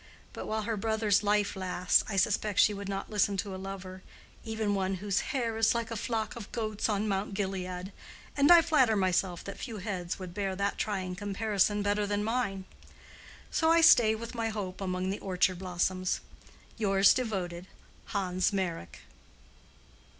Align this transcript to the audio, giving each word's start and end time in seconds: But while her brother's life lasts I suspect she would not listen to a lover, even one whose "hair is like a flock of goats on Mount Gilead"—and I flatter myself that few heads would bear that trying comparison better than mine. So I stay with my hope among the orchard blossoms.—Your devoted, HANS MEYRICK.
But 0.33 0.47
while 0.47 0.63
her 0.63 0.77
brother's 0.77 1.21
life 1.21 1.55
lasts 1.55 2.03
I 2.09 2.15
suspect 2.15 2.57
she 2.57 2.73
would 2.73 2.89
not 2.89 3.11
listen 3.11 3.37
to 3.37 3.53
a 3.53 3.57
lover, 3.57 4.01
even 4.43 4.73
one 4.73 4.95
whose 4.95 5.19
"hair 5.29 5.55
is 5.59 5.75
like 5.75 5.91
a 5.91 5.95
flock 5.95 6.35
of 6.35 6.51
goats 6.51 6.89
on 6.89 7.07
Mount 7.07 7.35
Gilead"—and 7.35 8.51
I 8.51 8.63
flatter 8.63 8.95
myself 8.95 9.43
that 9.43 9.59
few 9.59 9.77
heads 9.77 10.17
would 10.17 10.33
bear 10.33 10.55
that 10.55 10.79
trying 10.79 11.15
comparison 11.15 11.83
better 11.83 12.07
than 12.07 12.23
mine. 12.23 12.65
So 13.51 13.71
I 13.71 13.81
stay 13.81 14.15
with 14.15 14.33
my 14.33 14.49
hope 14.49 14.81
among 14.81 15.11
the 15.11 15.19
orchard 15.19 15.59
blossoms.—Your 15.59 17.03
devoted, 17.03 17.67
HANS 18.05 18.51
MEYRICK. 18.51 19.01